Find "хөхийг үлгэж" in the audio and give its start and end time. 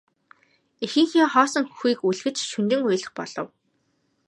1.67-2.37